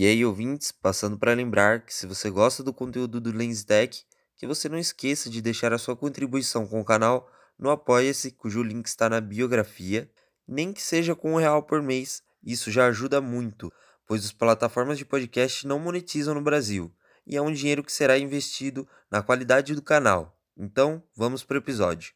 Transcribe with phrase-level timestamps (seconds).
[0.00, 4.04] E aí, ouvintes, passando para lembrar que se você gosta do conteúdo do LensTech,
[4.36, 7.28] que você não esqueça de deixar a sua contribuição com o canal
[7.58, 10.08] no Apoia-se, cujo link está na biografia,
[10.46, 13.72] nem que seja com um real por mês, isso já ajuda muito,
[14.06, 16.94] pois as plataformas de podcast não monetizam no Brasil,
[17.26, 20.40] e é um dinheiro que será investido na qualidade do canal.
[20.56, 22.12] Então, vamos para o episódio.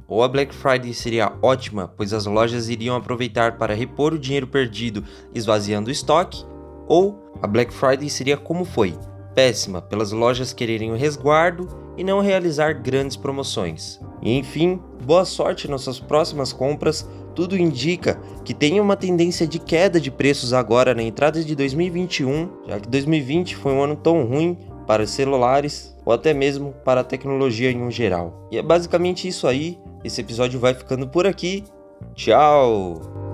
[0.09, 4.47] ou a Black Friday seria ótima, pois as lojas iriam aproveitar para repor o dinheiro
[4.47, 5.03] perdido
[5.34, 6.44] esvaziando o estoque,
[6.88, 8.98] ou a Black Friday seria como foi,
[9.36, 14.00] péssima pelas lojas quererem o resguardo e não realizar grandes promoções.
[14.22, 17.08] E enfim, boa sorte nas suas próximas compras.
[17.36, 22.50] Tudo indica que tem uma tendência de queda de preços agora na entrada de 2021,
[22.68, 27.03] já que 2020 foi um ano tão ruim para celulares ou até mesmo para a
[27.03, 28.48] tecnologia em um geral.
[28.52, 29.78] E é basicamente isso aí.
[30.04, 31.64] Esse episódio vai ficando por aqui.
[32.16, 33.29] Tchau!